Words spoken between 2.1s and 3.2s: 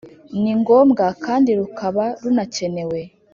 runakenewe